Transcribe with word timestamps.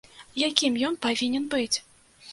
Якім 0.49 0.79
ён 0.89 0.97
павінен 1.05 1.47
быць? 1.55 1.77